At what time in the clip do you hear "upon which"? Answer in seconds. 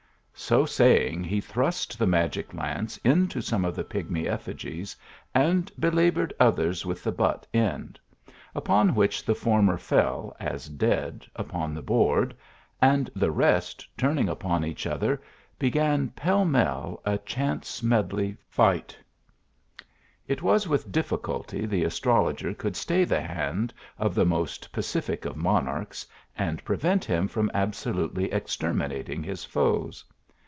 8.55-9.23